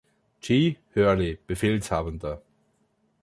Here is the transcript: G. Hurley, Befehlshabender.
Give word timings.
G. 0.39 0.79
Hurley, 0.95 1.37
Befehlshabender. 1.45 2.41